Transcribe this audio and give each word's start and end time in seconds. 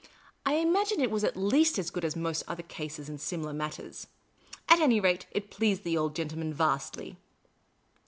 I 0.47 0.53
imagine 0.55 0.99
it 0.99 1.11
was 1.11 1.23
at 1.23 1.37
least 1.37 1.77
as 1.77 1.91
good 1.91 2.03
as 2.03 2.15
most 2.15 2.41
other 2.47 2.63
cases 2.63 3.07
in 3.07 3.19
similar 3.19 3.53
matters; 3.53 4.07
at 4.67 4.79
any 4.79 4.99
rate, 4.99 5.27
it 5.29 5.51
pleased 5.51 5.83
the 5.83 5.95
old 5.95 6.15
gentleman 6.15 6.55
vastly. 6.55 7.17